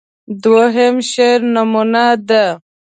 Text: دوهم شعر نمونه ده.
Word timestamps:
دوهم 0.43 0.95
شعر 1.11 1.39
نمونه 1.55 2.05
ده. 2.27 2.45